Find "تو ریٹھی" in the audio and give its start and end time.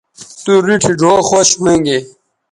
0.43-0.93